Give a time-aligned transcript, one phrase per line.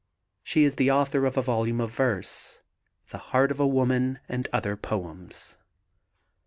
[0.41, 2.59] She is the author of a volume of verse,
[3.09, 5.57] The Heart of a Woman and other poems.